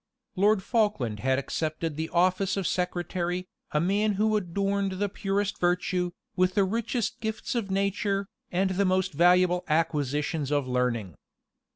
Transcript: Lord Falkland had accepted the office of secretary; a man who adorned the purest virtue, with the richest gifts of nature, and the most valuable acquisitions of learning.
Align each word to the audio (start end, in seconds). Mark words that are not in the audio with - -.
Lord 0.35 0.63
Falkland 0.63 1.19
had 1.19 1.37
accepted 1.37 1.95
the 1.95 2.09
office 2.09 2.57
of 2.57 2.65
secretary; 2.65 3.45
a 3.69 3.79
man 3.79 4.13
who 4.13 4.35
adorned 4.35 4.93
the 4.93 5.07
purest 5.07 5.59
virtue, 5.59 6.09
with 6.35 6.55
the 6.55 6.63
richest 6.63 7.19
gifts 7.19 7.53
of 7.53 7.69
nature, 7.69 8.27
and 8.51 8.71
the 8.71 8.85
most 8.85 9.13
valuable 9.13 9.63
acquisitions 9.67 10.49
of 10.51 10.67
learning. 10.67 11.13